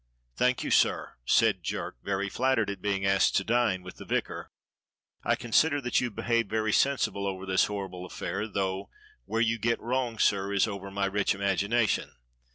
"Thank 0.35 0.63
you, 0.63 0.71
sir," 0.71 1.17
said 1.25 1.61
Jerk, 1.61 1.97
very 2.01 2.27
flattered 2.27 2.71
at 2.71 2.81
being 2.81 3.05
asked 3.05 3.35
to 3.35 3.43
dine 3.43 3.83
with 3.83 3.97
the 3.97 4.03
vicar. 4.03 4.49
I 5.23 5.35
consider 5.35 5.79
that 5.79 6.01
you've 6.01 6.15
behaved 6.15 6.49
very 6.49 6.73
sensible 6.73 7.27
over 7.27 7.45
this 7.45 7.65
horrible 7.65 8.07
affair, 8.07 8.47
though 8.47 8.89
where 9.25 9.41
you 9.41 9.59
get 9.59 9.79
wrong, 9.79 10.17
sir, 10.17 10.53
is 10.53 10.67
over 10.67 10.89
my 10.89 11.05
*rich 11.05 11.35
imagination.' 11.35 12.15